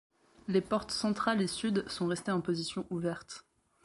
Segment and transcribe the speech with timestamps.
[0.47, 3.45] Les portes centrales et Sud sont restées en position ouverte.